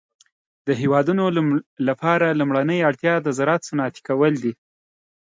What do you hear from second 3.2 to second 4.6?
د زراعت صنعتي کول دي.